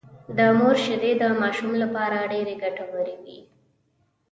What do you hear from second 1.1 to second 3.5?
د ماشوم لپاره ډېرې ګټورې وي